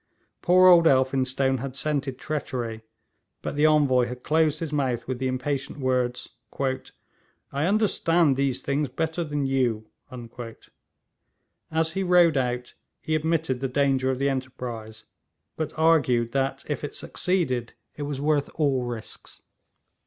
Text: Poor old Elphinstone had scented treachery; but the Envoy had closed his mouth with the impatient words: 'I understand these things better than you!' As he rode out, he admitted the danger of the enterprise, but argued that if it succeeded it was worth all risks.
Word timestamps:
Poor 0.41 0.67
old 0.67 0.87
Elphinstone 0.87 1.59
had 1.59 1.75
scented 1.75 2.17
treachery; 2.17 2.81
but 3.43 3.55
the 3.55 3.67
Envoy 3.67 4.07
had 4.07 4.23
closed 4.23 4.59
his 4.59 4.73
mouth 4.73 5.07
with 5.07 5.19
the 5.19 5.27
impatient 5.27 5.77
words: 5.77 6.29
'I 6.59 6.75
understand 7.53 8.35
these 8.35 8.63
things 8.63 8.89
better 8.89 9.23
than 9.23 9.45
you!' 9.45 9.91
As 11.69 11.91
he 11.91 12.01
rode 12.01 12.35
out, 12.37 12.73
he 12.99 13.13
admitted 13.13 13.59
the 13.59 13.67
danger 13.67 14.09
of 14.09 14.17
the 14.17 14.27
enterprise, 14.27 15.03
but 15.55 15.71
argued 15.77 16.31
that 16.31 16.65
if 16.67 16.83
it 16.83 16.95
succeeded 16.95 17.73
it 17.95 18.01
was 18.01 18.19
worth 18.19 18.49
all 18.55 18.81
risks. 18.83 19.43